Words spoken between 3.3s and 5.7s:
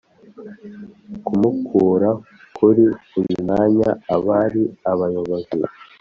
mwanya abari abayobozi